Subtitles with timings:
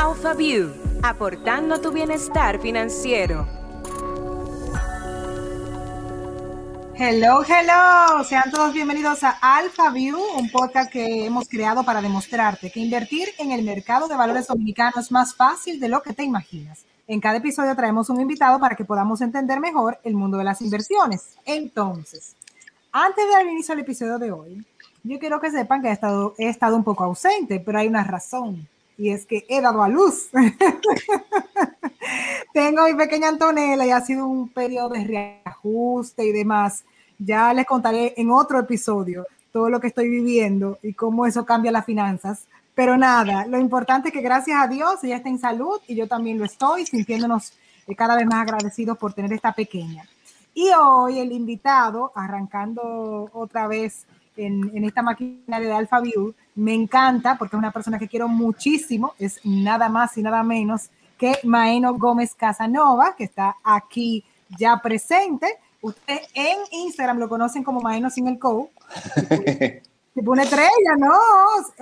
[0.00, 3.48] AlphaView, aportando tu bienestar financiero.
[6.94, 8.22] Hello, hello.
[8.22, 13.50] Sean todos bienvenidos a AlphaView, un podcast que hemos creado para demostrarte que invertir en
[13.50, 16.84] el mercado de valores dominicanos es más fácil de lo que te imaginas.
[17.08, 20.62] En cada episodio traemos un invitado para que podamos entender mejor el mundo de las
[20.62, 21.34] inversiones.
[21.44, 22.36] Entonces,
[22.92, 24.64] antes de dar inicio al episodio de hoy,
[25.02, 28.04] yo quiero que sepan que he estado, he estado un poco ausente, pero hay una
[28.04, 28.68] razón,
[28.98, 30.28] y es que he dado a luz.
[32.52, 36.84] Tengo mi pequeña Antonella y ha sido un periodo de reajuste y demás.
[37.18, 41.70] Ya les contaré en otro episodio todo lo que estoy viviendo y cómo eso cambia
[41.70, 42.46] las finanzas.
[42.74, 46.08] Pero nada, lo importante es que gracias a Dios ella está en salud y yo
[46.08, 47.52] también lo estoy, sintiéndonos
[47.86, 50.04] eh, cada vez más agradecidos por tener esta pequeña.
[50.54, 54.06] Y hoy el invitado, arrancando otra vez
[54.38, 58.28] en, en esta maquinaria de Alpha View, me encanta porque es una persona que quiero
[58.28, 64.24] muchísimo, es nada más y nada menos que Maeno Gómez Casanova, que está aquí
[64.56, 65.58] ya presente.
[65.82, 68.70] Usted en Instagram lo conocen como Maeno sin el co.
[70.14, 71.12] Se pone estrella, ¿no?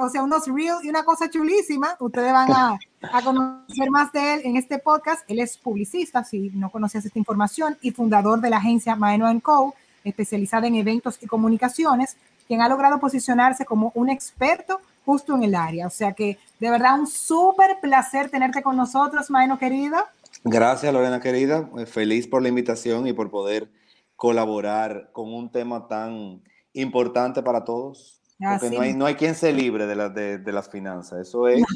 [0.05, 1.97] O sea, unos reels y una cosa chulísima.
[2.01, 5.23] Ustedes van a, a, conocer más de él en este podcast.
[5.27, 9.75] Él es publicista, si no conocías esta información, y fundador de la agencia Maeno Co.,
[10.05, 15.55] especializada en eventos y comunicaciones, quien ha logrado posicionarse como un experto justo en el
[15.55, 15.87] área.
[15.87, 20.05] O sea que de verdad un súper placer tenerte con nosotros, Maeno querida.
[20.45, 21.69] Gracias, Lorena querida.
[21.87, 23.71] Feliz por la invitación y por poder
[24.17, 28.21] colaborar con un tema tan importante para todos.
[28.41, 31.21] Ah, Porque no, hay, no hay quien se libre de, la, de, de las finanzas.
[31.29, 31.63] Eso es.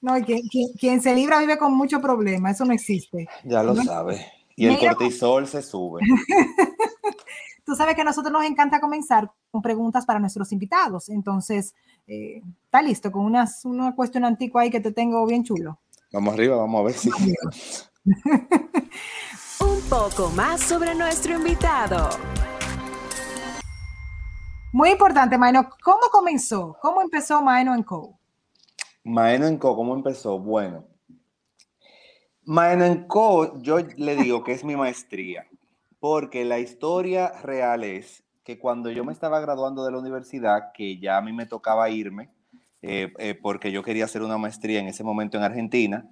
[0.00, 2.50] No, quien, quien, quien, se libra vive con mucho problema.
[2.50, 3.26] Eso no existe.
[3.44, 3.82] Ya lo ¿no?
[3.82, 4.26] sabe.
[4.54, 6.02] Y el cortisol se sube.
[7.64, 11.08] Tú sabes que a nosotros nos encanta comenzar con preguntas para nuestros invitados.
[11.08, 11.74] Entonces,
[12.06, 15.78] eh, está listo con unas, una cuestión antigua ahí que te tengo bien chulo.
[16.12, 17.10] Vamos arriba, vamos a ver si.
[19.60, 22.10] Un poco más sobre nuestro invitado.
[24.72, 25.70] Muy importante, Maeno.
[25.82, 26.76] ¿Cómo comenzó?
[26.82, 28.18] ¿Cómo empezó Maeno Co?
[29.04, 30.38] Maeno Co, ¿cómo empezó?
[30.38, 30.84] Bueno,
[32.42, 35.46] Maeno Co, yo le digo que es mi maestría,
[36.04, 40.98] porque la historia real es que cuando yo me estaba graduando de la universidad, que
[40.98, 42.28] ya a mí me tocaba irme,
[42.82, 46.06] eh, eh, porque yo quería hacer una maestría en ese momento en Argentina,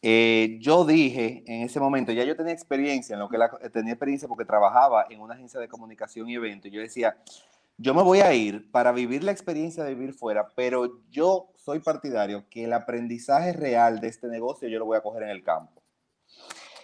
[0.00, 3.36] eh, yo dije en ese momento, ya yo tenía experiencia en lo que
[3.70, 7.18] tenía experiencia porque trabajaba en una agencia de comunicación y eventos, yo decía,
[7.76, 11.80] yo me voy a ir para vivir la experiencia de vivir fuera, pero yo soy
[11.80, 15.44] partidario que el aprendizaje real de este negocio yo lo voy a coger en el
[15.44, 15.82] campo.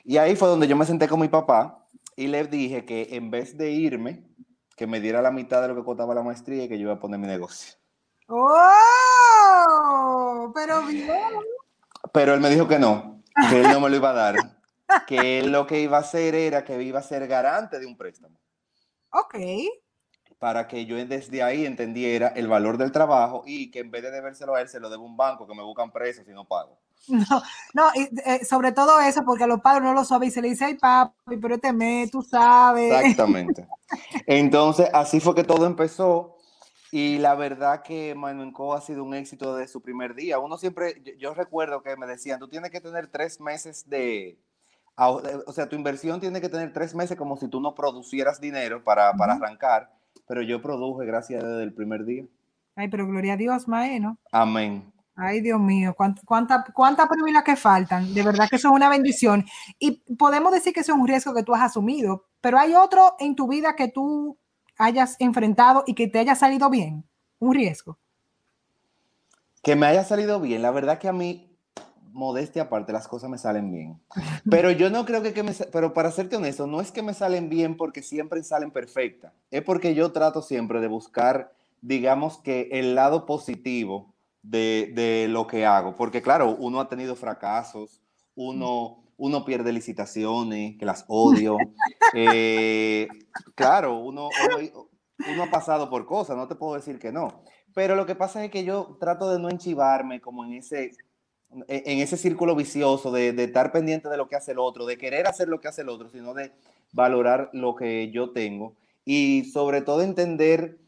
[0.04, 1.81] Y ahí fue donde yo me senté con mi papá
[2.16, 4.24] y le dije que en vez de irme,
[4.76, 6.94] que me diera la mitad de lo que costaba la maestría y que yo iba
[6.94, 7.74] a poner mi negocio.
[8.28, 9.72] ¡Oh!
[10.54, 11.10] Pero bien.
[12.12, 14.36] Pero él me dijo que no, que él no me lo iba a dar,
[15.06, 17.96] que él lo que iba a hacer era que iba a ser garante de un
[17.96, 18.38] préstamo.
[19.10, 19.36] Ok
[20.42, 24.10] para que yo desde ahí entendiera el valor del trabajo y que en vez de
[24.10, 26.44] debérselo a él, se lo debo a un banco que me buscan presos si no
[26.44, 26.80] pago.
[27.08, 27.42] No,
[27.74, 30.40] no y, eh, sobre todo eso, porque a los padres no lo saben y se
[30.40, 32.92] le dice, ay papi, pero te me, tú sabes.
[32.92, 33.66] Exactamente.
[34.26, 36.36] Entonces, así fue que todo empezó.
[36.92, 40.38] Y la verdad que Manuenco ha sido un éxito desde su primer día.
[40.38, 44.38] Uno siempre, yo, yo, recuerdo que me decían, tú tienes que tener tres meses de,
[44.96, 48.84] o sea, tu inversión tiene que tener tres meses como si tú no producieras dinero
[48.84, 49.90] para, para arrancar
[50.26, 52.24] pero yo produje gracias desde el primer día.
[52.74, 54.16] Ay, pero gloria a Dios, Mae, ¿no?
[54.30, 54.90] Amén.
[55.24, 58.12] Ay, Dios mío, cuántas cuánta, cuánta privilegios que faltan.
[58.12, 59.44] De verdad que eso es una bendición.
[59.78, 63.14] Y podemos decir que eso es un riesgo que tú has asumido, pero hay otro
[63.20, 64.36] en tu vida que tú
[64.78, 67.04] hayas enfrentado y que te haya salido bien.
[67.38, 67.98] Un riesgo.
[69.62, 70.60] Que me haya salido bien.
[70.60, 71.56] La verdad que a mí
[72.12, 74.00] modestia aparte, las cosas me salen bien.
[74.50, 77.14] Pero yo no creo que, que me, pero para serte honesto, no es que me
[77.14, 82.68] salen bien porque siempre salen perfectas, es porque yo trato siempre de buscar, digamos que
[82.72, 84.11] el lado positivo
[84.42, 88.02] de, de lo que hago, porque claro, uno ha tenido fracasos,
[88.34, 91.56] uno, uno pierde licitaciones, que las odio,
[92.14, 93.08] eh,
[93.54, 94.28] claro, uno,
[94.58, 94.88] uno,
[95.32, 97.44] uno ha pasado por cosas, no te puedo decir que no.
[97.74, 100.92] Pero lo que pasa es que yo trato de no enchivarme como en ese,
[101.68, 104.98] en ese círculo vicioso de, de, estar pendiente de lo que hace el otro, de
[104.98, 106.52] querer hacer lo que hace el otro, sino de
[106.92, 108.74] valorar lo que yo tengo.
[109.04, 110.78] Y sobre todo entender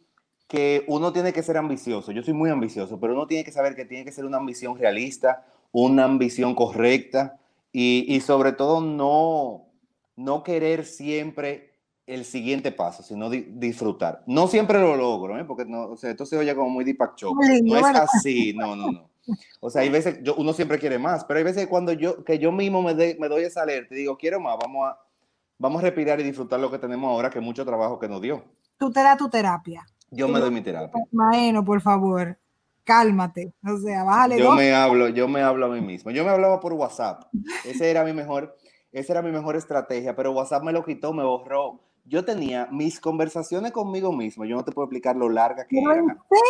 [0.49, 2.13] que uno tiene que ser ambicioso.
[2.13, 4.77] Yo soy muy ambicioso, pero uno tiene que saber que tiene que ser una ambición
[4.79, 7.39] realista, una ambición correcta
[7.73, 9.67] y, y sobre todo no,
[10.17, 11.75] no querer siempre
[12.07, 14.23] el siguiente paso, sino di disfrutar.
[14.27, 15.45] No siempre lo logro, ¿eh?
[15.45, 16.85] porque no, o sea, esto se oye como muy
[17.17, 17.49] Chopra.
[17.63, 19.11] No es así, no, no, no
[19.61, 22.39] O sea, hay veces, yo, uno siempre quiere más, pero hay veces cuando yo, que
[22.39, 24.99] yo mismo me, me doy esa alerta y digo, quiero más, vamos a,
[25.59, 28.45] vamos a respirar y disfrutar lo que tenemos ahora, que mucho trabajo que nos dio.
[28.77, 29.87] Tú te das tu terapia.
[30.11, 31.05] Yo me doy mi terapia.
[31.11, 32.39] Bueno, por favor,
[32.85, 33.53] cálmate.
[33.67, 34.39] O sea, bájale.
[34.39, 36.11] Yo me hablo, yo me hablo a mí mismo.
[36.11, 37.25] Yo me hablaba por WhatsApp.
[37.65, 38.57] Ese era mi mejor,
[38.93, 41.81] esa era mi mejor estrategia, pero WhatsApp me lo quitó, me borró.
[42.07, 44.45] Yo tenía mis conversaciones conmigo mismo.
[44.45, 45.95] Yo no te puedo explicar lo larga que era.
[45.95, 46.07] ¿En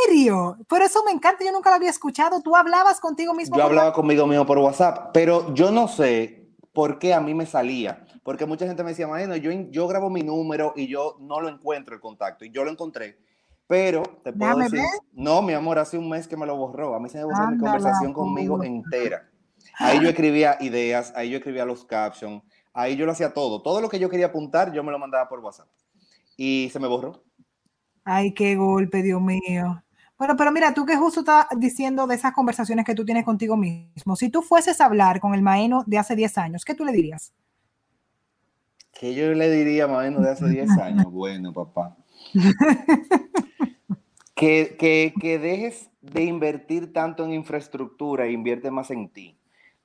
[0.09, 0.57] serio?
[0.69, 1.45] Por eso me encanta.
[1.45, 2.43] Yo nunca lo había escuchado.
[2.43, 3.57] Tú hablabas contigo mismo.
[3.57, 7.47] Yo hablaba conmigo mismo por WhatsApp, pero yo no sé por qué a mí me
[7.47, 8.05] salía.
[8.25, 11.49] Porque mucha gente me decía, bueno, yo, yo grabo mi número y yo no lo
[11.49, 12.45] encuentro el contacto.
[12.45, 13.19] Y yo lo encontré.
[13.67, 14.81] Pero te puedo decir,
[15.13, 16.95] no, mi amor, hace un mes que me lo borró.
[16.95, 19.29] A mí se me borró mi conversación conmigo entera.
[19.79, 23.63] Ahí yo escribía ideas, ahí yo escribía los captions, ahí yo lo hacía todo.
[23.63, 25.69] Todo lo que yo quería apuntar, yo me lo mandaba por WhatsApp.
[26.37, 27.25] Y se me borró.
[28.05, 29.83] Ay, qué golpe, Dios mío.
[30.19, 33.57] Bueno, pero mira, tú que justo estás diciendo de esas conversaciones que tú tienes contigo
[33.57, 36.85] mismo, si tú fueses a hablar con el Maeno de hace 10 años, ¿qué tú
[36.85, 37.33] le dirías?
[38.93, 41.11] ¿Qué yo le diría a Maeno de hace 10 años?
[41.11, 41.97] Bueno, papá.
[44.35, 49.37] que, que, que dejes de invertir tanto en infraestructura e invierte más en ti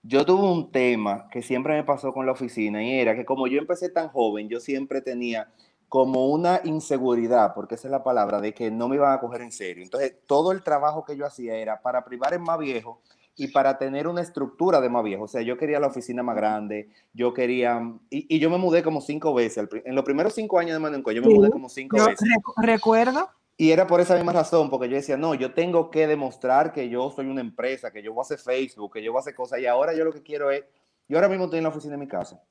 [0.03, 3.47] yo tuve un tema que siempre me pasó con la oficina y era que como
[3.47, 5.51] yo empecé tan joven, yo siempre tenía
[5.89, 9.41] como una inseguridad, porque esa es la palabra, de que no me iban a coger
[9.41, 9.83] en serio.
[9.83, 13.01] Entonces, todo el trabajo que yo hacía era para privar en más viejo
[13.39, 15.23] y para tener una estructura de más viejo.
[15.23, 18.99] O sea, yo quería la oficina más grande, yo quería, y, yo me mudé como
[18.99, 19.65] cinco veces.
[19.85, 22.27] En los primeros cinco años de Manenco, yo me mudé como cinco veces.
[22.57, 23.29] Recuerdo.
[23.55, 26.89] Y era por esa misma razón, porque yo decía, no, yo tengo que demostrar que
[26.89, 29.35] yo soy una empresa, que yo voy a hacer Facebook, que yo voy a hacer
[29.35, 29.61] cosas.
[29.61, 30.65] Y ahora yo lo que quiero es,
[31.07, 32.43] yo ahora mismo estoy en la oficina de mi casa.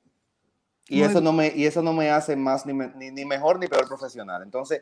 [0.88, 3.86] Y, eso no, me, y eso no me hace más ni, ni, mejor ni peor
[3.86, 4.42] profesional.
[4.42, 4.80] Entonces,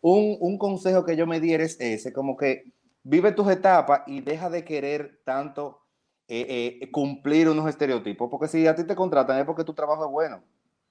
[0.00, 2.70] un, un, consejo que yo me diera es ese, como que
[3.08, 5.80] vive tus etapas y deja de querer tanto
[6.28, 10.04] eh, eh, cumplir unos estereotipos, porque si a ti te contratan es porque tu trabajo
[10.04, 10.42] es bueno.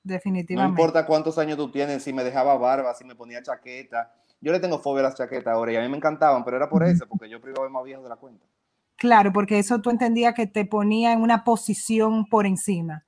[0.03, 0.67] Definitivamente.
[0.67, 4.11] No importa cuántos años tú tienes, si me dejaba barba, si me ponía chaqueta,
[4.41, 6.69] yo le tengo fobia a las chaquetas ahora y a mí me encantaban, pero era
[6.69, 8.45] por eso, porque yo privaba más viejo de la cuenta.
[8.95, 13.05] Claro, porque eso tú entendías que te ponía en una posición por encima.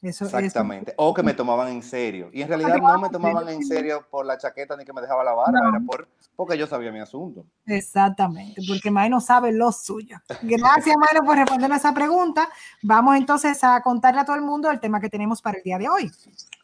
[0.00, 0.94] Eso, Exactamente.
[0.96, 2.30] O que me tomaban en serio.
[2.32, 5.24] Y en realidad no me tomaban en serio por la chaqueta ni que me dejaba
[5.24, 7.44] la barba, era por, porque yo sabía mi asunto.
[7.66, 10.18] Exactamente, porque no sabe lo suyo.
[10.42, 12.48] Gracias, Maino, por responder esa pregunta.
[12.82, 15.78] Vamos entonces a contarle a todo el mundo el tema que tenemos para el día
[15.78, 16.10] de hoy.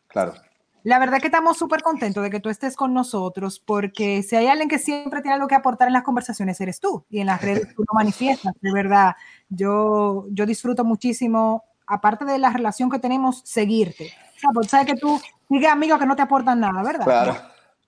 [0.07, 0.35] Claro.
[0.85, 4.47] La verdad que estamos súper contentos de que tú estés con nosotros, porque si hay
[4.47, 7.05] alguien que siempre tiene algo que aportar en las conversaciones, eres tú.
[7.09, 9.17] Y en las redes tú lo manifiestas, de verdad.
[9.49, 14.13] Yo, yo disfruto muchísimo, aparte de la relación que tenemos, seguirte.
[14.37, 17.05] O sea, sabes que tú sigues amigos que no te aportan nada, ¿verdad?
[17.05, 17.37] Claro.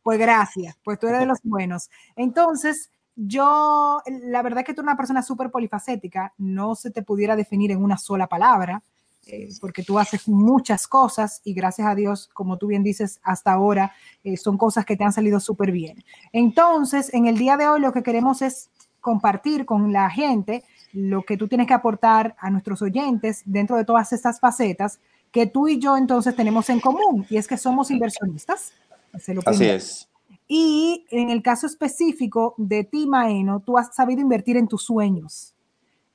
[0.02, 1.90] Pues gracias, pues tú eres de los buenos.
[2.14, 7.34] Entonces, yo, la verdad que tú eres una persona súper polifacética, no se te pudiera
[7.34, 8.82] definir en una sola palabra.
[9.28, 13.50] Eh, porque tú haces muchas cosas y gracias a Dios, como tú bien dices, hasta
[13.50, 13.92] ahora
[14.22, 16.04] eh, son cosas que te han salido súper bien.
[16.32, 18.70] Entonces, en el día de hoy lo que queremos es
[19.00, 23.84] compartir con la gente lo que tú tienes que aportar a nuestros oyentes dentro de
[23.84, 25.00] todas estas facetas
[25.30, 28.72] que tú y yo entonces tenemos en común y es que somos inversionistas.
[29.12, 30.08] Así es.
[30.48, 35.54] Y en el caso específico de ti, Maeno, tú has sabido invertir en tus sueños,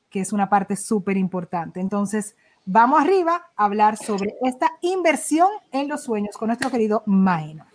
[0.09, 1.79] que es una parte súper importante.
[1.79, 7.65] Entonces, Vamos arriba a hablar sobre esta inversión en los sueños con nuestro querido Maeno.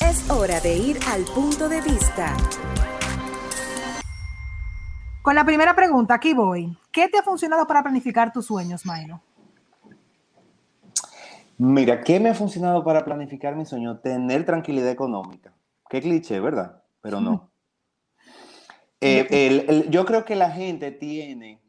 [0.00, 2.36] Es hora de ir al punto de vista.
[5.24, 6.76] Con la primera pregunta, aquí voy.
[6.92, 9.22] ¿Qué te ha funcionado para planificar tus sueños, Maeno?
[11.56, 13.98] Mira, ¿qué me ha funcionado para planificar mi sueño?
[14.00, 15.52] Tener tranquilidad económica.
[15.88, 16.82] Qué cliché, ¿verdad?
[17.00, 17.50] Pero no.
[19.06, 21.60] Eh, yo creo que la gente tiene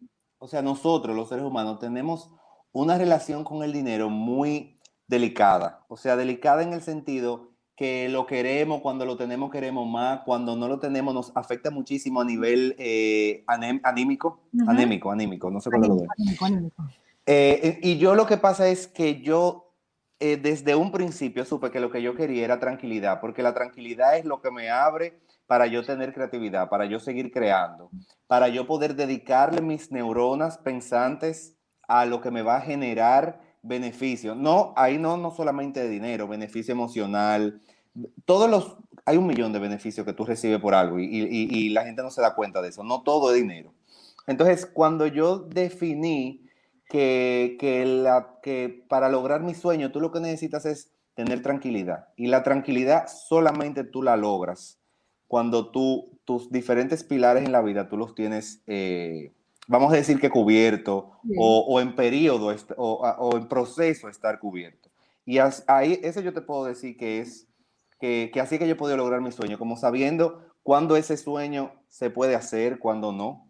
[0.46, 2.30] o sea, nosotros los seres humanos tenemos
[2.72, 5.84] una relación con el dinero muy delicada.
[5.88, 10.56] O sea, delicada en el sentido que lo queremos, cuando lo tenemos queremos más, cuando
[10.56, 15.90] no lo tenemos nos afecta muchísimo a nivel eh, anímico, anémico, anímico, no sé cuál
[15.90, 16.72] lo
[17.28, 19.74] eh, y yo lo que pasa es que yo
[20.20, 24.18] eh, desde un principio supe que lo que yo quería era tranquilidad, porque la tranquilidad
[24.18, 27.90] es lo que me abre para yo tener creatividad, para yo seguir creando,
[28.28, 34.36] para yo poder dedicarle mis neuronas pensantes a lo que me va a generar beneficio.
[34.36, 37.62] No, ahí no, no solamente de dinero, beneficio emocional.
[38.26, 41.84] Todos los, hay un millón de beneficios que tú recibes por algo y, y la
[41.84, 42.84] gente no se da cuenta de eso.
[42.84, 43.74] No todo es dinero.
[44.28, 46.46] Entonces, cuando yo definí
[46.90, 52.10] que, que, la, que para lograr mi sueño, tú lo que necesitas es tener tranquilidad.
[52.16, 54.80] Y la tranquilidad solamente tú la logras
[55.28, 59.34] cuando tú, tus diferentes pilares en la vida, tú los tienes eh,
[59.68, 64.90] vamos a decir que cubierto o, en periodo o, en proceso estar cubierto.
[65.26, 67.48] Y ahí, eso yo te puedo decir que es,
[68.00, 71.72] que, que así que yo he podido lograr mi sueño, como sabiendo cuándo ese sueño
[71.90, 73.46] se puede hacer, cuándo no,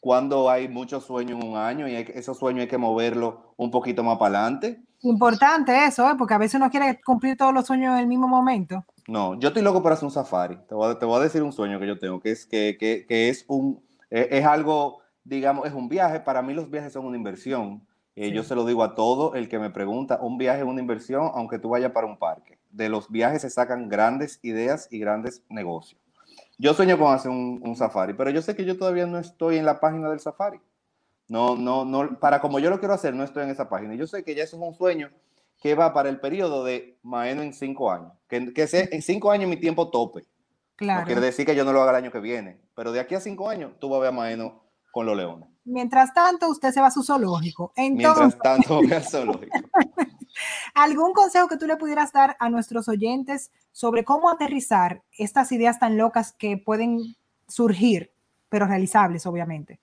[0.00, 4.02] cuándo hay muchos sueños en un año y esos sueños hay que moverlo un poquito
[4.02, 4.82] más para adelante.
[5.02, 6.14] Importante eso, ¿eh?
[6.18, 8.84] porque a veces uno quiere cumplir todos los sueños en el mismo momento.
[9.06, 10.58] No, yo estoy loco para hacer un safari.
[10.68, 12.76] Te voy a, te voy a decir un sueño que yo tengo, que es, que,
[12.78, 16.20] que, que es, un, e, es algo, digamos, es un viaje.
[16.20, 17.86] Para mí los viajes son una inversión.
[18.16, 20.80] Eh, yo se lo digo a todo el que me pregunta, un viaje es una
[20.80, 22.58] inversión, aunque tú vayas para un parque.
[22.70, 26.00] De los viajes se sacan grandes ideas y grandes negocios.
[26.58, 29.56] Yo sueño con hacer un, un, safari, pero yo sé que yo todavía no estoy
[29.56, 30.60] en la página del safari.
[31.28, 33.94] No, no, no, para como yo lo quiero hacer, no estoy en esa página.
[33.94, 35.10] Yo sé que ya eso es un sueño
[35.60, 38.12] que va para el periodo de más o menos en cinco años.
[38.28, 40.26] Que, que sea en cinco años mi tiempo tope.
[40.76, 41.00] Claro.
[41.00, 43.14] No quiere decir que yo no lo haga el año que viene, pero de aquí
[43.14, 45.48] a cinco años tú vas a ver a Maeno con los leones.
[45.64, 47.72] Mientras tanto, usted se va a su zoológico.
[47.76, 49.56] Mientras tanto, voy al zoológico.
[50.74, 55.78] ¿Algún consejo que tú le pudieras dar a nuestros oyentes sobre cómo aterrizar estas ideas
[55.78, 57.16] tan locas que pueden
[57.46, 58.12] surgir,
[58.48, 59.80] pero realizables, obviamente?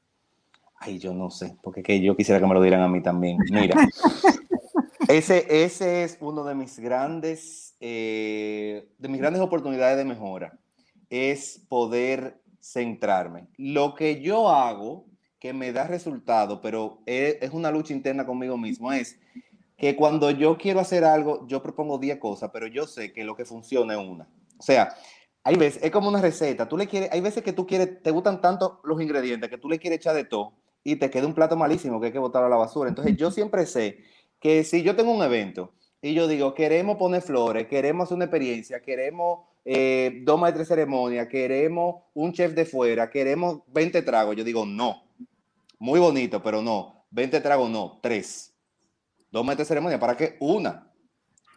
[0.79, 3.37] Ay, yo no sé, porque que yo quisiera que me lo dieran a mí también.
[3.51, 3.75] Mira,
[5.07, 10.57] ese, ese es uno de mis grandes, eh, de mis grandes oportunidades de mejora,
[11.09, 13.47] es poder centrarme.
[13.57, 15.05] Lo que yo hago
[15.39, 19.19] que me da resultado, pero es, una lucha interna conmigo mismo, es
[19.77, 23.35] que cuando yo quiero hacer algo, yo propongo 10 cosas, pero yo sé que lo
[23.35, 24.27] que funciona es una.
[24.57, 24.95] O sea,
[25.43, 28.11] hay veces, es como una receta, tú le quieres, hay veces que tú quieres, te
[28.11, 31.35] gustan tanto los ingredientes que tú le quieres echar de todo y te queda un
[31.35, 32.89] plato malísimo que hay que botar a la basura.
[32.89, 33.99] Entonces yo siempre sé
[34.39, 38.25] que si yo tengo un evento y yo digo, queremos poner flores, queremos hacer una
[38.25, 44.35] experiencia, queremos eh, dos maestros de ceremonia, queremos un chef de fuera, queremos 20 tragos,
[44.35, 45.03] yo digo, no.
[45.79, 47.05] Muy bonito, pero no.
[47.11, 47.99] 20 tragos, no.
[48.01, 48.53] Tres.
[49.31, 50.37] Dos maestros de ceremonia, ¿para qué?
[50.39, 50.91] Una.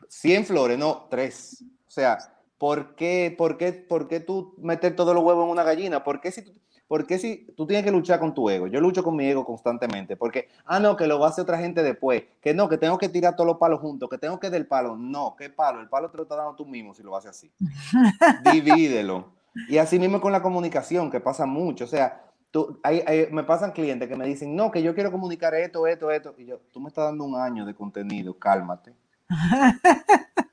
[0.09, 1.07] 100 flores, no.
[1.11, 1.65] Tres.
[1.87, 2.19] O sea,
[2.59, 6.03] ¿por qué, por qué, por qué tú meter todos los huevos en una gallina?
[6.03, 6.53] ¿Por qué si tú
[6.91, 10.17] porque si tú tienes que luchar con tu ego, yo lucho con mi ego constantemente,
[10.17, 12.99] porque, ah, no, que lo va a hacer otra gente después, que no, que tengo
[12.99, 15.81] que tirar todos los palos juntos, que tengo que del palo, no, ¿qué palo?
[15.81, 17.53] El palo te lo estás dando tú mismo si lo haces así.
[18.53, 19.27] Divídelo.
[19.69, 23.71] Y así mismo con la comunicación, que pasa mucho, o sea, tú, hay, me pasan
[23.71, 26.81] clientes que me dicen, no, que yo quiero comunicar esto, esto, esto, y yo, tú
[26.81, 28.95] me estás dando un año de contenido, cálmate.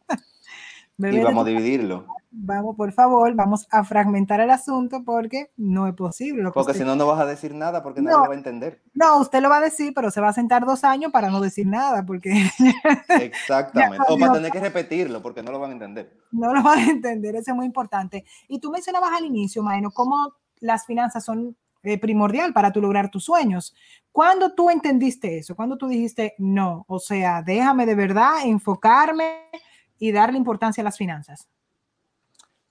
[0.97, 2.05] y vamos a dividirlo
[2.37, 6.49] vamos, por favor, vamos a fragmentar el asunto porque no es posible.
[6.51, 8.81] porque si no, no vas a decir nada porque nadie lo va a entender.
[8.93, 11.41] No, usted lo va a decir, pero se va a sentar dos años para no
[11.41, 12.31] decir nada porque...
[13.09, 14.05] Exactamente.
[14.07, 16.13] o para tener que repetirlo porque no lo van a entender.
[16.31, 18.25] No lo van a entender, eso es muy importante.
[18.47, 23.09] Y tú mencionabas al inicio, Maeno, cómo las finanzas son eh, primordial para tu lograr
[23.09, 23.73] tus sueños.
[24.11, 25.55] ¿Cuándo tú entendiste eso?
[25.55, 29.47] ¿Cuándo tú dijiste, no, o sea, déjame de verdad enfocarme
[29.99, 31.47] y darle importancia a las finanzas?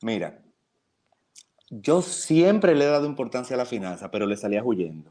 [0.03, 0.39] Mira,
[1.71, 5.11] yo siempre le he dado importancia a la finanza, pero le salía huyendo.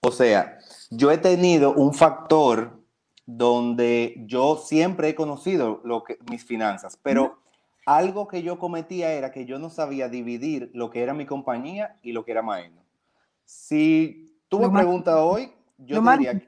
[0.00, 0.58] O sea,
[0.90, 2.80] yo he tenido un factor
[3.26, 7.38] donde yo siempre he conocido lo que, mis finanzas, pero
[7.86, 11.98] algo que yo cometía era que yo no sabía dividir lo que era mi compañía
[12.02, 12.82] y lo que era Maeno.
[13.44, 16.40] Si tú me preguntas hoy, yo diría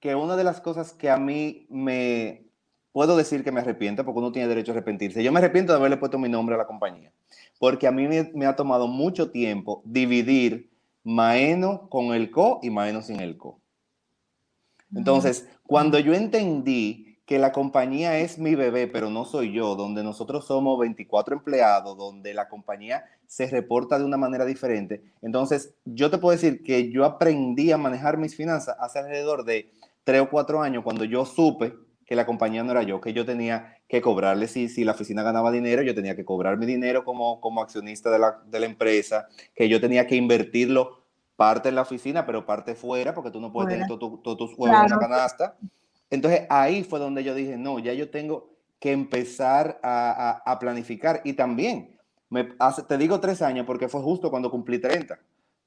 [0.00, 2.47] que una de las cosas que a mí me,
[2.92, 5.22] puedo decir que me arrepiento porque uno tiene derecho a arrepentirse.
[5.22, 7.12] Yo me arrepiento de haberle puesto mi nombre a la compañía,
[7.58, 10.70] porque a mí me, ha tomado mucho tiempo dividir
[11.04, 13.60] Maeno con el co y Maeno sin el co.
[14.94, 20.02] Entonces, cuando yo entendí que la compañía es mi bebé, pero no soy yo, donde
[20.02, 26.10] nosotros somos 24 empleados, donde la compañía se reporta de una manera diferente, entonces yo
[26.10, 29.70] te puedo decir que yo aprendí a manejar mis finanzas hace alrededor de
[30.04, 31.74] tres o cuatro años cuando yo supe
[32.08, 35.22] que la compañía no era yo, que yo tenía que cobrarle, si, si la oficina
[35.22, 38.64] ganaba dinero, yo tenía que cobrar mi dinero como, como accionista de la, de la
[38.64, 41.04] empresa, que yo tenía que invertirlo
[41.36, 44.84] parte en la oficina, pero parte fuera, porque tú no puedes tener todos tus huevos
[44.84, 45.56] en la canasta.
[46.08, 51.20] Entonces ahí fue donde yo dije, no, ya yo tengo que empezar a, a, planificar.
[51.24, 51.98] Y también,
[52.30, 55.18] me hace, te digo tres años porque fue justo cuando cumplí 30.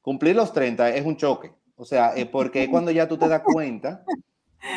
[0.02, 1.54] Cumplir los 30 es un choque.
[1.76, 4.04] O sea, es porque cuando ya tú te das cuenta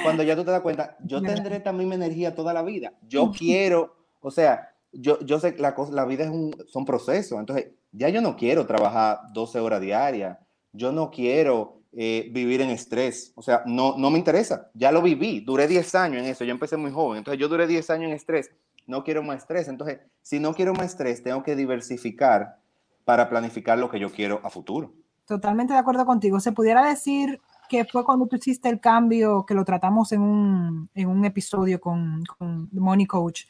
[0.03, 2.93] cuando ya tú te das cuenta, yo tendré también mi energía toda la vida.
[3.09, 6.85] Yo quiero, o sea, yo, yo sé que la, cosa, la vida es un, son
[6.85, 7.39] procesos.
[7.39, 10.39] Entonces, ya yo no quiero trabajar 12 horas diarias.
[10.73, 13.33] Yo no quiero eh, vivir en estrés.
[13.35, 14.71] O sea, no, no me interesa.
[14.75, 15.41] Ya lo viví.
[15.41, 16.45] Duré 10 años en eso.
[16.45, 17.19] Yo empecé muy joven.
[17.19, 18.51] Entonces, yo duré 10 años en estrés.
[18.87, 19.69] No quiero más estrés.
[19.69, 22.59] Entonces, si no quiero más estrés, tengo que diversificar
[23.05, 24.93] para planificar lo que yo quiero a futuro.
[25.27, 26.41] Totalmente de acuerdo contigo.
[26.41, 30.91] Se pudiera decir que fue cuando tú hiciste el cambio, que lo tratamos en un,
[30.95, 33.43] en un episodio con, con Money Coach,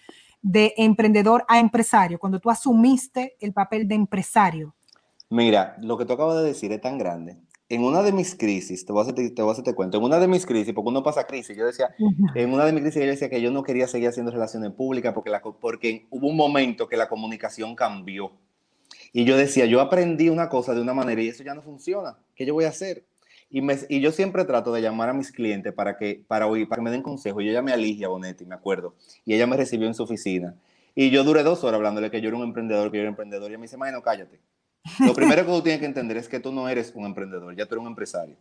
[0.43, 4.75] de emprendedor a empresario, cuando tú asumiste el papel de empresario.
[5.31, 7.39] Mira, lo que tú acabas de decir es tan grande.
[7.71, 10.05] En una de mis crisis, te voy a hacer, te voy a hacer cuento, en
[10.05, 11.89] una de mis crisis, porque uno pasa crisis, yo decía,
[12.35, 15.15] en una de mis crisis yo decía que yo no quería seguir haciendo relaciones públicas
[15.15, 18.33] porque, la, porque hubo un momento que la comunicación cambió.
[19.15, 22.19] Y yo decía, yo aprendí una cosa de una manera y eso ya no funciona.
[22.35, 23.07] ¿Qué yo voy a hacer?
[23.55, 26.69] Y, me, y yo siempre trato de llamar a mis clientes para que, para oír,
[26.69, 27.41] para que me den consejo.
[27.41, 30.57] Yo llamé a Ligia Bonetti, me acuerdo, y ella me recibió en su oficina.
[30.97, 33.13] Y yo duré dos horas hablándole que yo era un emprendedor, que yo era un
[33.13, 33.45] emprendedor.
[33.45, 34.41] Y ella me dice, no, cállate.
[35.07, 37.65] Lo primero que tú tienes que entender es que tú no eres un emprendedor, ya
[37.67, 38.35] tú eres un empresario.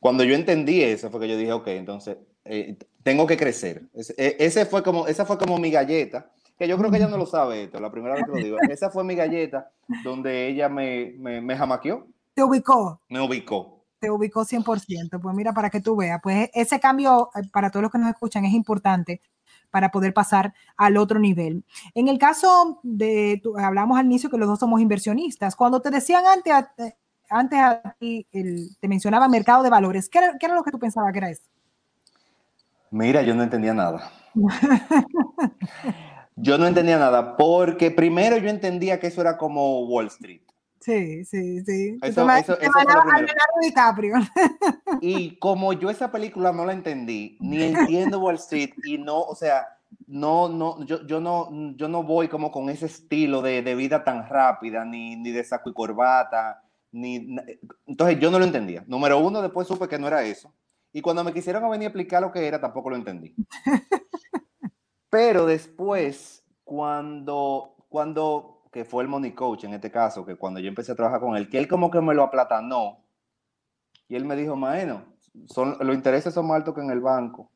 [0.00, 3.82] Cuando yo entendí eso, fue que yo dije, ok, entonces eh, tengo que crecer.
[3.94, 7.18] E, ese, fue como, esa fue como mi galleta, que yo creo que ella no
[7.18, 8.56] lo sabe esto, la primera vez que lo digo.
[8.70, 9.70] Esa fue mi galleta
[10.02, 12.06] donde ella me, me, me jamaqueó.
[12.32, 13.02] Te ubicó.
[13.10, 15.20] Me ubicó te ubicó 100%.
[15.20, 18.10] Pues mira, para que tú veas, pues ese cambio eh, para todos los que nos
[18.10, 19.20] escuchan es importante
[19.70, 21.64] para poder pasar al otro nivel.
[21.94, 26.24] En el caso de, hablamos al inicio que los dos somos inversionistas, cuando te decían
[26.26, 26.96] antes, eh,
[27.28, 31.18] antes a ti, te mencionaba mercado de valores, ¿qué era, lo que tú pensabas que
[31.18, 31.42] era eso?
[32.90, 34.10] Mira, yo no entendía nada.
[36.36, 40.47] yo no entendía nada porque primero yo entendía que eso era como Wall Street.
[40.80, 41.98] Sí, sí, sí.
[42.02, 42.26] Eso,
[45.00, 49.34] y como yo esa película no la entendí, ni entiendo Wall Street, y no, o
[49.34, 49.66] sea,
[50.06, 54.04] no, no, yo, yo no, yo no voy como con ese estilo de, de vida
[54.04, 57.36] tan rápida, ni, ni, de saco y corbata, ni,
[57.86, 58.84] entonces yo no lo entendía.
[58.86, 60.54] Número uno, después supe que no era eso.
[60.92, 63.34] Y cuando me quisieron venir a explicar lo que era, tampoco lo entendí.
[65.10, 70.68] Pero después, cuando, cuando que fue el money coach en este caso, que cuando yo
[70.68, 73.04] empecé a trabajar con él, que él como que me lo aplatanó.
[74.08, 75.04] Y él me dijo, Maeno,
[75.46, 77.50] son, los intereses son más altos que en el banco.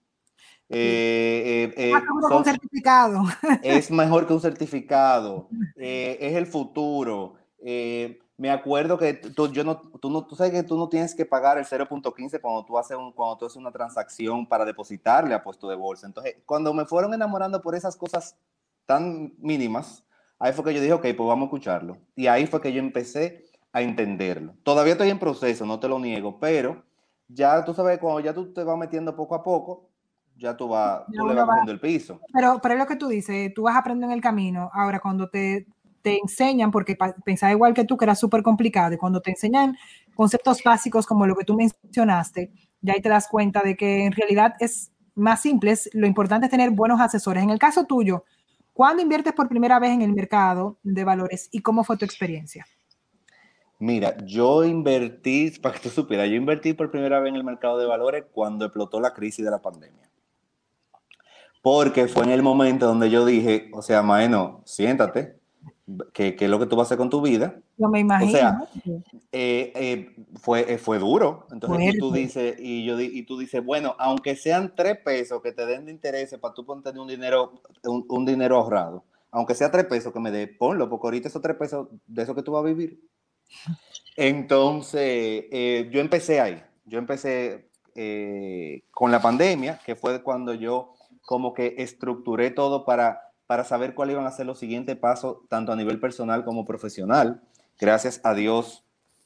[0.69, 1.93] Eh, eh, eh
[2.31, 3.25] un certificado.
[3.63, 5.49] Es mejor que un certificado.
[5.77, 7.35] Es el futuro.
[8.37, 11.27] me acuerdo que tú, yo no, tú, no, tú sabes que tú no tienes que
[11.27, 15.43] pagar el 0.15 cuando tú haces un, cuando tú haces una transacción para depositarle a
[15.43, 16.07] puesto de bolsa.
[16.07, 18.37] Entonces, cuando me fueron enamorando por esas cosas
[18.87, 20.05] tan mínimas,
[20.43, 21.99] Ahí fue que yo dije, ok, pues vamos a escucharlo.
[22.17, 24.55] Y ahí fue que yo empecé a entenderlo.
[24.65, 26.83] Todavía estoy en proceso, no te lo niego, pero
[27.29, 29.89] ya tú sabes, cuando ya tú te vas metiendo poco a poco,
[30.37, 32.21] ya tú, vas, tú le vas cogiendo el piso.
[32.33, 34.69] Pero, pero es lo que tú dices, tú vas aprendiendo en el camino.
[34.75, 35.65] Ahora, cuando te,
[36.03, 39.77] te enseñan, porque pensaba igual que tú, que era súper complicado, y cuando te enseñan
[40.17, 42.51] conceptos básicos como lo que tú mencionaste,
[42.81, 45.73] ya ahí te das cuenta de que en realidad es más simple.
[45.93, 47.45] lo importante es tener buenos asesores.
[47.45, 48.25] En el caso tuyo,
[48.73, 52.67] ¿Cuándo inviertes por primera vez en el mercado de valores y cómo fue tu experiencia?
[53.79, 57.79] Mira, yo invertí, para que tú supieras, yo invertí por primera vez en el mercado
[57.79, 60.09] de valores cuando explotó la crisis de la pandemia.
[61.61, 65.39] Porque fue en el momento donde yo dije, o sea, Maeno, siéntate,
[66.13, 67.61] ¿qué, es lo que tú vas a hacer con tu vida?
[67.77, 68.31] Yo me imagino.
[68.31, 68.69] O sea,
[69.33, 71.47] eh, eh, fue, eh, fue duro.
[71.51, 75.67] Entonces, tú, dices, y, yo, y tú dices, bueno, aunque sean tres pesos que te
[75.67, 80.13] den de interés para tú tener un dinero, un, dinero ahorrado, aunque sea tres pesos
[80.13, 82.67] que me dé, ponlo, porque ahorita esos tres pesos de eso que tú vas a
[82.67, 83.01] vivir.
[84.17, 85.45] Entonces,
[85.91, 86.63] yo empecé ahí.
[86.85, 87.69] Yo empecé
[88.91, 94.15] con la pandemia, que fue cuando yo como que estructuré todo para para saber cuáles
[94.15, 97.43] iban a ser los siguientes pasos, tanto a nivel personal como profesional.
[97.79, 98.85] Gracias a Dios,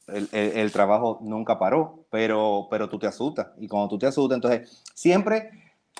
[0.08, 3.48] el, trabajo nunca paró, pero, pero tú te asustas.
[3.58, 5.50] Y cuando tú te asustas, entonces siempre,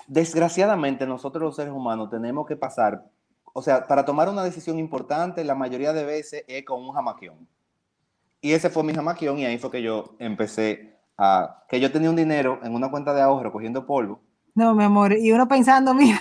[0.07, 3.05] desgraciadamente, nosotros los seres humanos tenemos que pasar,
[3.53, 7.47] o sea, para tomar una decisión importante, la mayoría de veces es con un jamaquión.
[8.39, 12.09] Y ese fue mi jamaquión y ahí fue que yo empecé a, que yo tenía
[12.09, 14.21] un dinero en una cuenta de ahorro cogiendo polvo
[14.57, 16.19] no, mi amor, y uno pensando, mira,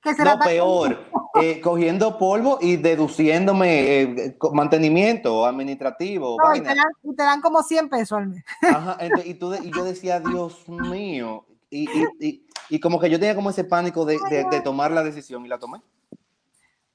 [0.00, 1.10] que será Lo peor,
[1.42, 6.36] eh, cogiendo polvo y deduciéndome eh, mantenimiento administrativo.
[6.40, 8.44] No, y, te dan, y, te dan, como 100 pesos al mes.
[8.62, 13.64] Ajá, y, tú, y yo decía, Dios mío, y, como que yo tenía como ese
[13.64, 15.80] pánico de, de tomar la decisión y la tomé.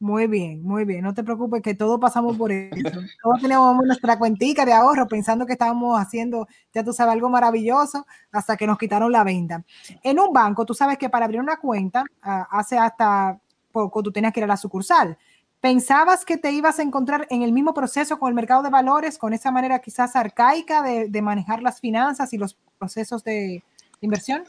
[0.03, 1.01] Muy bien, muy bien.
[1.01, 2.99] No te preocupes que todos pasamos por eso.
[3.23, 8.05] Todos teníamos nuestra cuentica de ahorro pensando que estábamos haciendo, ya tú sabes, algo maravilloso
[8.29, 9.63] hasta que nos quitaron la venta.
[10.03, 13.39] En un banco, tú sabes que para abrir una cuenta, ah, hace hasta
[13.71, 15.17] poco tú tenías que ir a la sucursal.
[15.61, 19.17] ¿Pensabas que te ibas a encontrar en el mismo proceso con el mercado de valores,
[19.17, 23.63] con esa manera quizás arcaica de, de manejar las finanzas y los procesos de
[24.01, 24.43] inversión?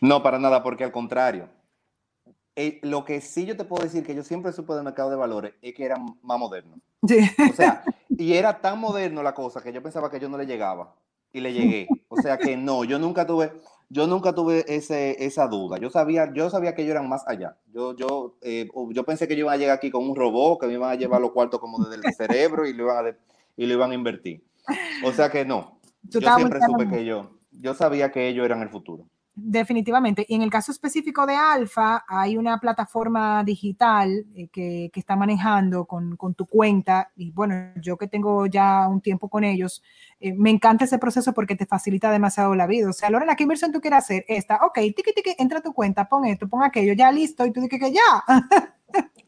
[0.00, 1.46] No, para nada, porque al contrario,
[2.56, 5.16] eh, lo que sí yo te puedo decir que yo siempre supe del mercado de
[5.16, 6.76] valores es que era más moderno.
[7.02, 10.46] O sea, y era tan moderno la cosa que yo pensaba que yo no le
[10.46, 10.94] llegaba
[11.32, 11.88] y le llegué.
[12.08, 13.52] O sea que no, yo nunca tuve,
[13.88, 15.78] yo nunca tuve ese, esa duda.
[15.78, 17.56] Yo sabía, yo sabía que ellos eran más allá.
[17.72, 20.66] Yo, yo, eh, yo pensé que yo iba a llegar aquí con un robot, que
[20.66, 23.16] me iban a llevar los cuartos como desde el cerebro y lo iban a,
[23.56, 24.44] y lo iban a invertir.
[25.04, 25.80] O sea que no.
[26.04, 29.06] Yo siempre supe que yo, yo sabía que ellos eran el futuro.
[29.36, 30.24] Definitivamente.
[30.28, 35.16] Y en el caso específico de Alfa, hay una plataforma digital eh, que, que, está
[35.16, 37.10] manejando con, con, tu cuenta.
[37.16, 39.82] Y bueno, yo que tengo ya un tiempo con ellos,
[40.20, 42.88] eh, me encanta ese proceso porque te facilita demasiado la vida.
[42.88, 44.24] O sea, Lorena, ¿qué inversión tú quieres hacer?
[44.28, 47.44] Esta, ok, tiki, tiki, entra a tu cuenta, pon esto, pon aquello, ya listo.
[47.44, 48.24] Y tú dices que ya.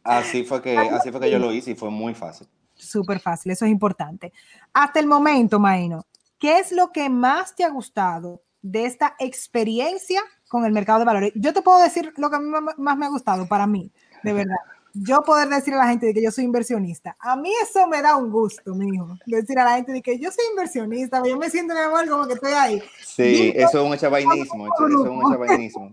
[0.05, 2.47] así fue que, así fue que yo lo hice y fue muy fácil.
[2.75, 4.33] Súper fácil, eso es importante.
[4.73, 6.07] Hasta el momento, Maino,
[6.39, 11.05] ¿qué es lo que más te ha gustado de esta experiencia con el mercado de
[11.05, 11.33] valores.
[11.35, 14.33] Yo te puedo decir lo que a mí más me ha gustado para mí, de
[14.33, 14.57] verdad.
[14.93, 17.17] Yo poder decir a la gente de que yo soy inversionista.
[17.21, 19.19] A mí eso me da un gusto, mijo.
[19.27, 22.27] Decir a la gente de que yo soy inversionista, yo me siento, mi amor, como
[22.27, 22.83] que estoy ahí.
[23.05, 25.91] Sí, eso es un chavainismo, eso es un chavainismo.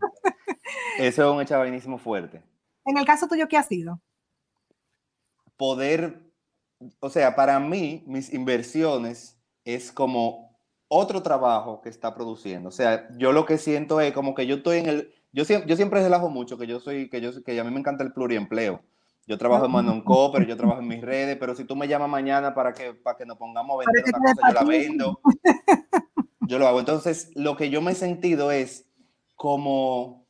[0.97, 2.41] Eso es un chavainismo fuerte.
[2.85, 3.99] En el caso tuyo, ¿qué ha sido?
[5.57, 6.31] Poder,
[6.99, 10.52] o sea, para mí, mis inversiones es como
[10.87, 12.69] otro trabajo que está produciendo.
[12.69, 15.69] O sea, yo lo que siento es como que yo estoy en el, yo siempre,
[15.69, 18.13] yo siempre relajo mucho que yo soy, que yo, que a mí me encanta el
[18.13, 18.81] pluriempleo.
[19.25, 22.09] Yo trabajo en Manonco, pero yo trabajo en mis redes, pero si tú me llamas
[22.09, 25.19] mañana para que, para que nos pongamos a vender una cosa, yo la vendo.
[26.45, 26.79] Yo lo hago.
[26.79, 28.85] Entonces, lo que yo me he sentido es
[29.35, 30.25] como,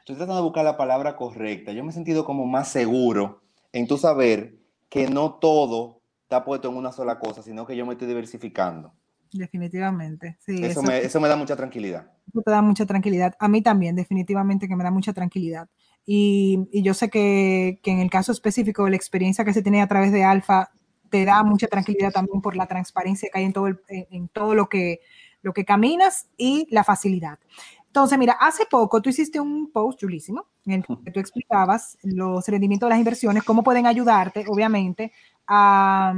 [0.00, 3.42] estoy tratando de buscar la palabra correcta, yo me he sentido como más seguro
[3.72, 7.86] en tu saber que no todo está puesto en una sola cosa, sino que yo
[7.86, 8.92] me estoy diversificando.
[9.32, 10.62] Definitivamente, sí.
[10.62, 12.10] Eso, me, eso me da mucha tranquilidad.
[12.28, 13.34] Eso te da mucha tranquilidad.
[13.38, 15.68] A mí también, definitivamente que me da mucha tranquilidad.
[16.04, 19.80] Y, y yo sé que, que, en el caso específico, la experiencia que se tiene
[19.80, 20.70] a través de Alfa
[21.08, 24.54] te da mucha tranquilidad también por la transparencia que hay en todo, el, en, todo
[24.54, 25.00] lo, que,
[25.42, 27.38] lo que caminas y la facilidad.
[27.86, 32.48] Entonces, mira, hace poco tú hiciste un post chulísimo en el que tú explicabas los
[32.48, 35.12] rendimientos de las inversiones, cómo pueden ayudarte, obviamente,
[35.46, 36.14] a,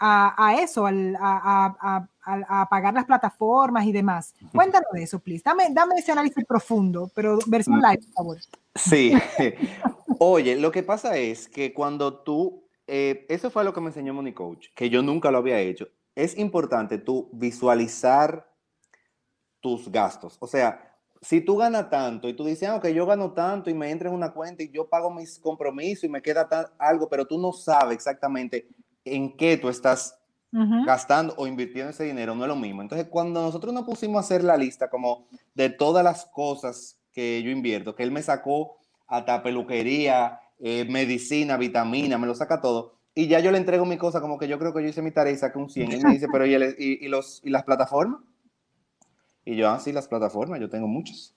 [0.00, 4.34] a, eso, a, a, pagar las plataformas y demás.
[4.54, 5.42] Cuéntanos de eso, please.
[5.44, 7.82] Dame, dame ese análisis profundo, pero versión mm.
[7.82, 8.38] live, por favor.
[8.74, 9.12] Sí.
[10.18, 14.14] Oye, lo que pasa es que cuando tú, eh, eso fue lo que me enseñó
[14.14, 15.88] Money Coach, que yo nunca lo había hecho.
[16.14, 18.50] Es importante tú visualizar
[19.60, 20.36] tus gastos.
[20.40, 20.90] O sea,
[21.22, 24.08] si tú ganas tanto y tú dices, ah, ok, yo gano tanto y me entra
[24.08, 27.52] en una cuenta y yo pago mis compromisos y me queda algo, pero tú no
[27.52, 28.66] sabes exactamente
[29.04, 30.16] en qué tú estás
[30.52, 32.82] gastando o invirtiendo ese dinero, no es lo mismo.
[32.82, 37.42] Entonces, cuando nosotros nos pusimos a hacer la lista como de todas las cosas que
[37.42, 42.96] yo invierto, que él me sacó hasta peluquería, eh, medicina, vitamina, me lo saca todo.
[43.14, 45.10] Y ya yo le entrego mi cosa, como que yo creo que yo hice mi
[45.10, 45.92] tarea y saqué un 100.
[45.92, 48.20] Y me dice, pero ¿y, y, los, ¿y las plataformas?
[49.44, 51.34] Y yo, ah, sí, las plataformas, yo tengo muchas.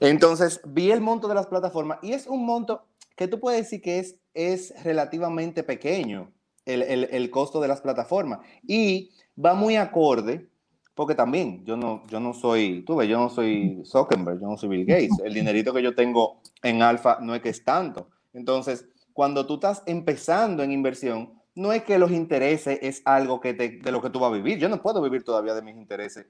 [0.00, 3.80] Entonces, vi el monto de las plataformas y es un monto que tú puedes decir
[3.82, 6.32] que es, es relativamente pequeño
[6.64, 8.40] el, el, el, costo de las plataformas.
[8.66, 9.10] Y
[9.42, 10.48] va muy acorde,
[10.94, 14.56] porque también yo no, yo no soy, tú ves, yo no soy Zuckerberg, yo no
[14.56, 15.18] soy Bill Gates.
[15.24, 18.08] El dinerito que yo tengo en Alfa no es que es tanto.
[18.32, 23.54] Entonces, cuando tú estás empezando en inversión, no es que los intereses es algo que
[23.54, 24.58] te, de lo que tú vas a vivir.
[24.58, 26.26] Yo no puedo vivir todavía de mis intereses,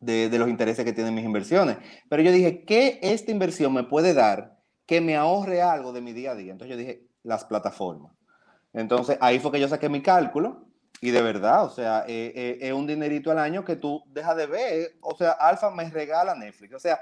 [0.00, 1.78] de, de los intereses que tienen mis inversiones.
[2.08, 6.12] Pero yo dije, ¿qué esta inversión me puede dar que me ahorre algo de mi
[6.12, 6.52] día a día?
[6.52, 8.12] Entonces yo dije, las plataformas.
[8.72, 10.66] Entonces, ahí fue que yo saqué mi cálculo
[11.00, 14.36] y de verdad, o sea, eh, eh, es un dinerito al año que tú dejas
[14.36, 14.96] de ver.
[15.00, 16.74] O sea, Alfa me regala Netflix.
[16.74, 17.00] O sea,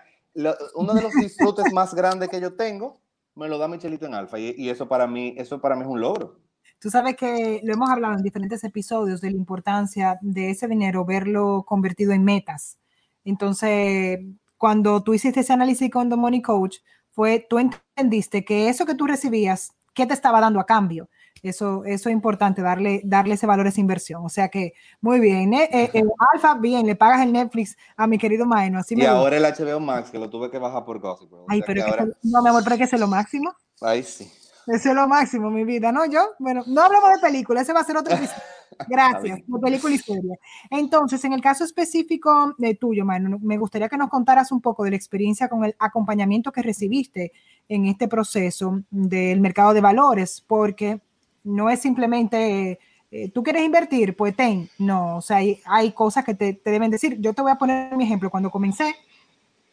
[0.75, 3.01] uno de los disfrutes más grandes que yo tengo
[3.35, 5.89] me lo da Michelito en Alfa y, y, eso para mí, eso para mí es
[5.89, 6.41] un logro.
[6.81, 11.05] Tú sabes que lo hemos hablado en diferentes episodios de la importancia de ese dinero,
[11.05, 12.79] verlo convertido en metas.
[13.25, 14.21] Entonces,
[14.57, 16.79] cuando tú hiciste ese análisis con The Money Coach,
[17.11, 21.09] fue, tú entendiste que eso que tú recibías, ¿qué te estaba dando a cambio?
[21.43, 24.25] Eso, eso es importante, darle, darle ese valor a esa inversión.
[24.25, 25.55] O sea que, muy bien.
[25.55, 26.03] Eh, eh,
[26.35, 28.79] Alfa, bien, le pagas el Netflix a mi querido Maeno.
[28.79, 31.33] Así y ahora el HBO Max, que lo tuve que bajar por Gossip.
[31.49, 31.85] Ay, pero
[32.23, 33.55] no, mi amor, pero que es lo máximo.
[33.81, 34.31] Ay, sí.
[34.69, 36.05] Eso es lo máximo, mi vida, ¿no?
[36.05, 38.43] Yo, bueno, no hablamos de película, ese va a ser otro episodio.
[38.87, 40.39] Gracias, de película y serie.
[40.71, 44.85] Entonces, en el caso específico de tuyo, Maeno, me gustaría que nos contaras un poco
[44.85, 47.33] de la experiencia con el acompañamiento que recibiste
[47.67, 51.01] en este proceso del mercado de valores, porque
[51.49, 52.79] no es simplemente,
[53.11, 54.69] eh, tú quieres invertir, pues ten.
[54.79, 57.19] No, o sea, hay, hay cosas que te, te, deben decir.
[57.21, 58.31] Yo te voy a poner mi ejemplo.
[58.31, 58.95] Cuando comencé,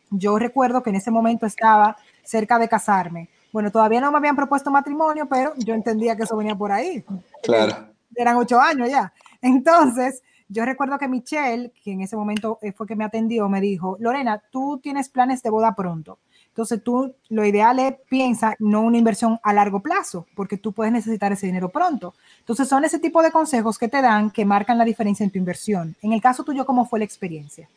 [0.09, 3.29] yo recuerdo que en ese momento estaba cerca de casarme.
[3.51, 7.03] Bueno, todavía no me habían propuesto matrimonio, pero yo entendía que eso venía por ahí.
[7.43, 7.87] Claro.
[8.15, 9.13] eran ocho años ya.
[9.41, 13.61] Entonces, yo recuerdo que Michelle, que en ese momento eh, fue que me atendió, me
[13.61, 16.19] dijo, Lorena, tú tienes planes de boda pronto.
[16.55, 20.93] Entonces tú lo ideal es piensa no una inversión a largo plazo, porque tú puedes
[20.93, 22.13] necesitar ese dinero pronto.
[22.39, 25.37] Entonces son ese tipo de consejos que te dan que marcan la diferencia en tu
[25.37, 25.97] inversión.
[26.01, 27.67] En el caso tuyo, ¿cómo fue la experiencia?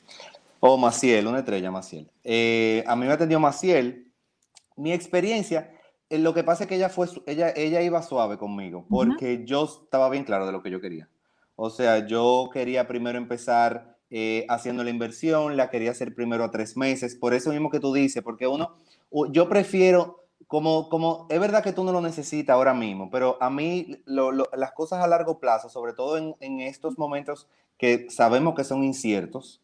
[0.60, 2.08] Oh, Maciel, una estrella, Maciel.
[2.22, 4.12] Eh, a mí me atendió Maciel.
[4.76, 5.72] Mi experiencia,
[6.08, 9.64] eh, lo que pasa es que ella fue, ella, ella iba suave conmigo, porque yo
[9.64, 11.08] estaba bien claro de lo que yo quería.
[11.56, 16.50] O sea, yo quería primero empezar eh, haciendo la inversión, la quería hacer primero a
[16.50, 18.72] tres meses, por eso mismo que tú dices, porque uno,
[19.30, 23.50] yo prefiero, como, como es verdad que tú no lo necesitas ahora mismo, pero a
[23.50, 28.64] mí las cosas a largo plazo, sobre todo en, en, estos momentos que sabemos que
[28.64, 29.60] son inciertos,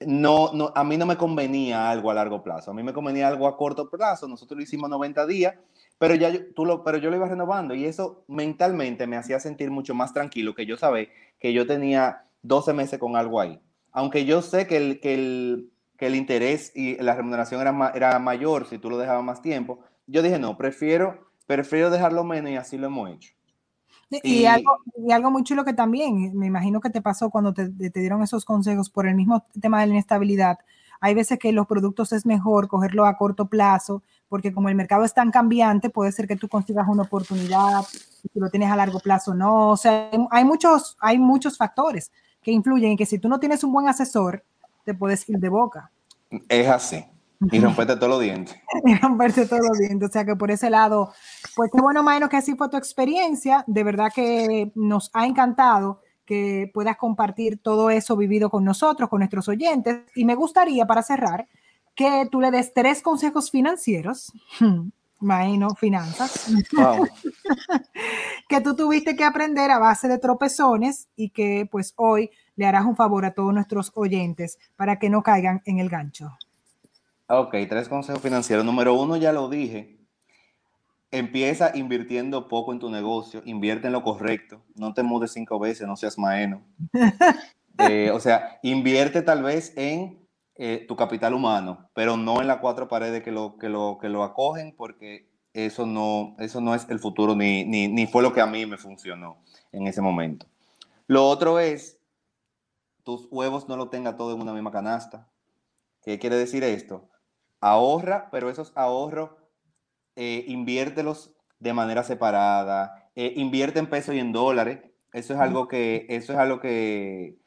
[0.00, 3.28] no, no, a mí no me convenía algo a largo plazo, a mí me convenía
[3.28, 5.54] algo a corto plazo, nosotros lo hicimos 90 días,
[5.98, 9.38] pero ya yo, tú lo, pero yo lo iba renovando y eso mentalmente me hacía
[9.38, 11.08] sentir mucho más tranquilo que yo sabía
[11.38, 13.60] que yo tenía 12 meses con algo ahí
[13.96, 18.18] aunque yo sé que el, que el, que el interés y la remuneración era, era
[18.18, 22.56] mayor si tú lo dejabas más tiempo, yo dije, no, prefiero, prefiero dejarlo menos y
[22.56, 23.32] así lo hemos hecho.
[24.10, 27.70] Y, algo, y, algo, muy chulo que también, me imagino que te pasó cuando te,
[27.70, 30.58] te, dieron esos consejos por el mismo tema de la inestabilidad.
[31.00, 35.04] Hay veces que los productos es mejor cogerlo a corto plazo, porque como el mercado
[35.04, 39.00] es tan cambiante, puede ser que tú consigas una oportunidad, si lo tienes a largo
[39.00, 39.70] plazo no.
[39.70, 42.12] O sea, hay muchos, hay muchos factores
[42.46, 44.44] que influyen en que si tú no tienes un buen asesor,
[44.84, 45.90] te puedes ir de boca.
[46.48, 47.04] Es así.
[47.50, 48.56] Y romperte todos los dientes.
[48.84, 50.08] y romperte todos los dientes.
[50.08, 51.12] O sea que por ese lado,
[51.56, 53.64] pues qué bueno, Maeno, que así fue tu experiencia.
[53.66, 59.18] De verdad que nos ha encantado que puedas compartir todo eso vivido con nosotros, con
[59.18, 60.02] nuestros oyentes.
[60.14, 61.48] Y me gustaría, para cerrar,
[61.96, 64.32] que tú le des tres consejos financieros
[65.26, 66.46] Maino Finanzas,
[68.48, 72.84] que tú tuviste que aprender a base de tropezones y que pues hoy le harás
[72.84, 76.38] un favor a todos nuestros oyentes para que no caigan en el gancho.
[77.26, 78.64] Ok, tres consejos financieros.
[78.64, 79.98] Número uno, ya lo dije.
[81.10, 85.88] Empieza invirtiendo poco en tu negocio, invierte en lo correcto, no te mudes cinco veces,
[85.88, 86.62] no seas maeno.
[87.78, 90.25] Eh, o sea, invierte tal vez en
[90.58, 94.08] eh, tu capital humano, pero no en las cuatro paredes que lo, que lo, que
[94.08, 98.32] lo acogen, porque eso no, eso no es el futuro ni, ni, ni fue lo
[98.32, 99.42] que a mí me funcionó
[99.72, 100.46] en ese momento.
[101.06, 101.98] Lo otro es,
[103.04, 105.28] tus huevos no lo tenga todo en una misma canasta.
[106.02, 107.08] ¿Qué quiere decir esto?
[107.60, 109.30] Ahorra, pero esos ahorros
[110.14, 114.80] eh, inviértelos de manera separada, eh, invierte en pesos y en dólares.
[115.12, 117.38] Eso es algo que, eso es algo que,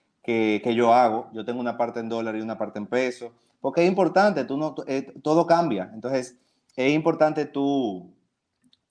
[0.62, 1.30] que, yo hago.
[1.34, 4.58] Yo tengo una parte en dólar y una parte en peso, porque es importante, tú
[4.58, 5.90] no, eh, todo cambia.
[5.94, 6.38] Entonces,
[6.76, 8.14] es importante tú,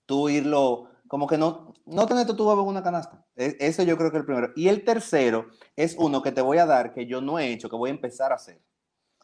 [0.05, 3.25] tú irlo, como que no, no tener tu huevo en una canasta.
[3.35, 4.51] E, eso yo creo que es el primero.
[4.55, 7.69] Y el tercero es uno que te voy a dar que yo no he hecho,
[7.69, 8.59] que voy a empezar a hacer.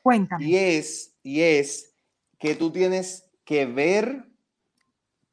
[0.01, 0.45] Cuéntame.
[0.45, 1.93] Y es, y es
[2.39, 4.25] que tú tienes que ver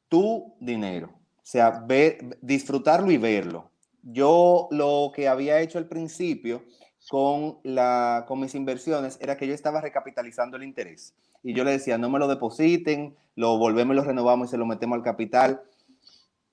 [0.09, 1.07] tu dinero.
[1.37, 3.72] O sea, ver, disfrutarlo y verlo.
[4.03, 6.63] Yo lo que había hecho al principio
[7.09, 11.15] con, la, con mis inversiones era que yo estaba recapitalizando el interés.
[11.41, 14.65] Y yo le decía, no me lo depositen, lo volvemos, lo renovamos y se lo
[14.65, 15.61] metemos al capital.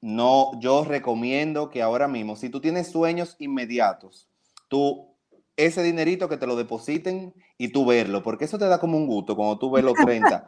[0.00, 4.28] No, yo recomiendo que ahora mismo, si tú tienes sueños inmediatos,
[4.68, 5.10] tú
[5.66, 9.06] ese dinerito que te lo depositen y tú verlo, porque eso te da como un
[9.06, 10.44] gusto cuando tú ves los 30,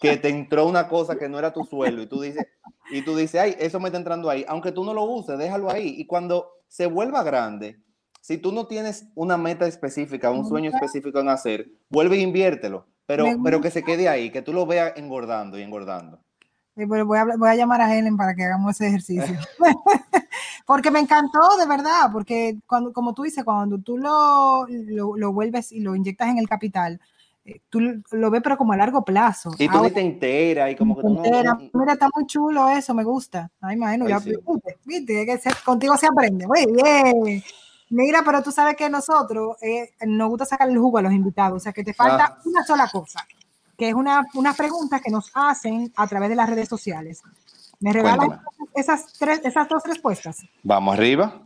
[0.00, 2.46] que te entró una cosa que no era tu sueldo y tú dices,
[2.90, 5.70] y tú dices, ay, eso me está entrando ahí, aunque tú no lo uses, déjalo
[5.70, 5.94] ahí.
[5.98, 7.80] Y cuando se vuelva grande,
[8.20, 12.86] si tú no tienes una meta específica, un sueño específico en hacer, vuelve e inviértelo,
[13.06, 16.20] pero, pero que se quede ahí, que tú lo veas engordando y engordando.
[16.84, 19.38] Voy, a, voy a llamar a Helen para que hagamos ese ejercicio.
[20.66, 25.72] porque me encantó, de verdad, porque cuando, como tú dices, cuando tú lo, lo, vuelves
[25.72, 27.00] y lo inyectas en el capital,
[27.44, 29.52] eh, tú lo ves pero como a largo plazo.
[29.58, 31.22] Y tú te entera y como que tú
[31.72, 33.50] Mira, está muy chulo eso, me gusta.
[33.60, 34.20] Ay, imagino, ya,
[34.84, 36.46] viste, que contigo se aprende.
[36.46, 37.42] Muy bien.
[37.88, 41.56] Mira, pero tú sabes que nosotros eh, nos gusta sacar el jugo a los invitados,
[41.56, 43.24] o sea que te falta una sola cosa,
[43.76, 47.22] que es una, unas preguntas que nos hacen a través de las redes sociales.
[47.78, 48.40] ¿Me regalan
[48.74, 50.38] esas, tres, esas dos respuestas?
[50.62, 51.42] Vamos arriba.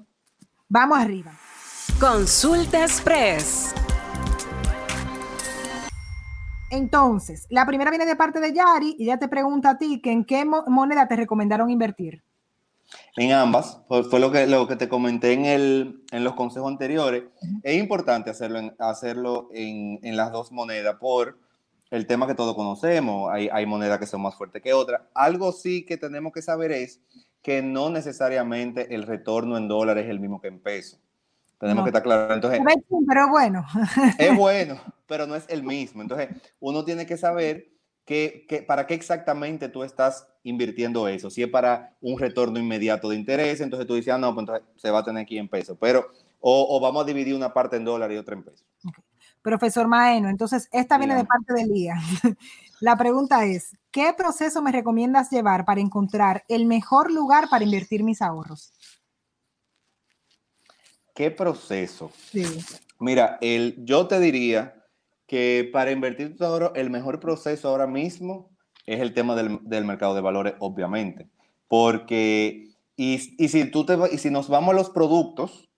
[0.68, 1.32] Vamos arriba.
[1.98, 3.74] Consulta Express.
[6.70, 10.12] Entonces, la primera viene de parte de Yari y ella te pregunta a ti que
[10.12, 12.22] en qué moneda te recomendaron invertir.
[13.16, 17.24] En ambas, fue lo que, lo que te comenté en, el, en los consejos anteriores.
[17.62, 21.36] Es importante hacerlo, en, hacerlo en, en, las dos monedas por
[21.90, 23.30] el tema que todos conocemos.
[23.32, 25.02] Hay, hay monedas que son más fuertes que otras.
[25.14, 27.00] Algo sí que tenemos que saber es
[27.42, 31.00] que no necesariamente el retorno en dólares es el mismo que en pesos.
[31.58, 32.34] Tenemos que estar claros.
[32.34, 32.60] Entonces,
[33.06, 33.66] pero bueno.
[34.18, 36.00] Es bueno, pero no es el mismo.
[36.00, 37.68] Entonces, uno tiene que saber
[38.06, 41.28] que, para qué exactamente tú estás invirtiendo eso.
[41.28, 44.66] Si es para un retorno inmediato de interés, entonces tú dices, ah, no, pues entonces
[44.76, 45.76] se va a tener aquí en pesos.
[45.78, 46.08] Pero,
[46.40, 48.66] o, vamos a dividir una parte en dólares y otra en pesos.
[49.42, 51.94] Profesor Maeno, entonces esta viene de parte del día.
[52.80, 58.02] La pregunta es, ¿qué proceso me recomiendas llevar para encontrar el mejor lugar para invertir
[58.02, 58.72] mis ahorros?
[61.14, 62.10] ¿Qué proceso?
[62.30, 62.44] Sí.
[62.98, 64.80] Mira, el, yo te diría
[65.26, 68.50] que para invertir tu ahorro, el mejor proceso ahora mismo
[68.86, 71.28] es el tema del, mercado de valores, obviamente.
[71.68, 75.68] Porque, y, si tú te, y si nos vamos a los productos,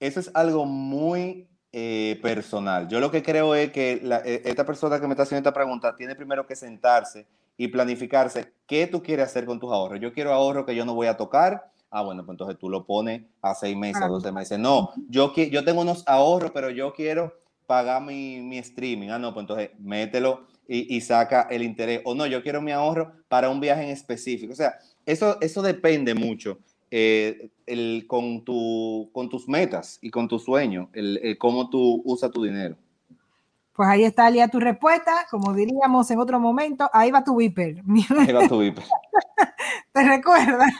[0.00, 2.88] eso es algo muy eh, personal.
[2.88, 5.94] Yo lo que creo es que e, esta persona que me está haciendo esta pregunta
[5.94, 7.26] tiene primero que sentarse
[7.58, 10.00] y planificarse qué tú quieres hacer con tus ahorros.
[10.00, 11.70] Yo quiero ahorro que yo no voy a tocar.
[11.90, 14.58] Ah, bueno, pues entonces tú lo pones a seis meses, a doce meses.
[14.58, 17.34] No, yo, yo tengo unos ahorros, pero yo quiero
[17.66, 19.10] pagar mi, mi streaming.
[19.10, 22.00] Ah, no, pues entonces mételo y, y, saca el interés.
[22.06, 24.54] O no, yo quiero mi ahorro para un viaje en específico.
[24.54, 26.58] O sea, eso, eso depende mucho.
[26.90, 32.30] Eh, el, con, tu, con tus metas y con tu sueño, el, cómo tú usas
[32.30, 32.76] tu dinero.
[33.74, 35.26] Pues ahí está, Lía, tu respuesta.
[35.30, 37.82] Como diríamos en otro momento, ahí va tu viper.
[38.18, 38.84] Ahí va tu viper.
[39.92, 40.72] ¿Te recuerdas?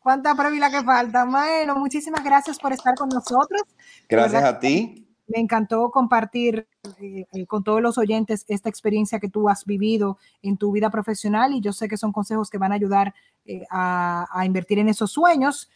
[0.00, 1.24] ¿Cuánta previla que falta?
[1.24, 3.62] Bueno, muchísimas gracias por estar con nosotros.
[4.08, 5.05] Gracias a ti.
[5.28, 6.68] Me encantó compartir
[7.00, 10.88] eh, eh, con todos los oyentes esta experiencia que tú has vivido en tu vida
[10.90, 13.12] profesional y yo sé que son consejos que van a ayudar
[13.44, 15.68] eh, a, invertir en esos sueños.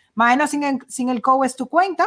[0.49, 2.07] Sin el, sin el CO es tu cuenta.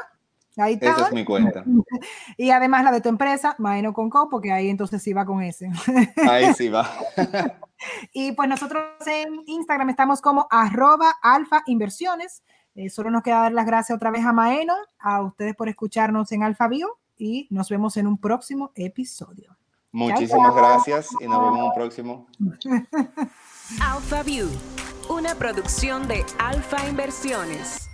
[0.55, 0.91] Ahí está.
[0.91, 1.63] Esa es mi cuenta.
[2.37, 5.41] Y además la de tu empresa, Maeno con Co, porque ahí entonces sí va con
[5.41, 5.69] ese.
[6.29, 6.89] Ahí sí va.
[8.13, 12.43] y pues nosotros en Instagram estamos como arroba alfa inversiones.
[12.89, 16.43] solo nos queda dar las gracias otra vez a Maeno, a ustedes por escucharnos en
[16.43, 19.57] Alfa Bio y nos vemos en un próximo episodio.
[19.91, 22.27] Muchísimas gracias y nos vemos en un próximo.
[23.81, 24.49] Alpha View,
[25.09, 27.92] una producción de Alfa Inversiones.